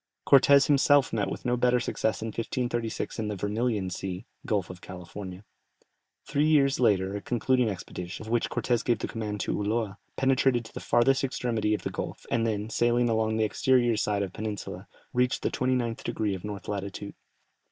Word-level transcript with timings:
Cortès 0.25 0.65
himself 0.65 1.13
met 1.13 1.29
with 1.29 1.45
no 1.45 1.55
better 1.55 1.79
success 1.79 2.23
in 2.23 2.29
1536 2.29 3.19
in 3.19 3.27
the 3.27 3.35
Vermilion 3.35 3.91
Sea 3.91 4.25
(Gulf 4.47 4.71
of 4.71 4.81
California). 4.81 5.43
Three 6.25 6.47
years 6.47 6.79
later 6.79 7.15
a 7.15 7.21
concluding 7.21 7.69
expedition, 7.69 8.25
of 8.25 8.31
which 8.31 8.49
Cortès 8.49 8.83
gave 8.83 8.97
the 8.97 9.07
command 9.07 9.41
to 9.41 9.53
Ulloa, 9.61 9.99
penetrated 10.15 10.65
to 10.65 10.73
the 10.73 10.79
farthest 10.79 11.23
extremity 11.23 11.75
of 11.75 11.83
the 11.83 11.91
gulf, 11.91 12.25
and 12.31 12.47
then, 12.47 12.67
sailing 12.71 13.09
along 13.09 13.37
the 13.37 13.43
exterior 13.43 13.95
side 13.95 14.23
of 14.23 14.31
the 14.33 14.37
peninsula, 14.37 14.87
reached 15.13 15.43
the 15.43 15.51
29 15.51 15.93
degrees 16.03 16.35
of 16.37 16.43
north 16.45 16.67
latitude. 16.67 17.13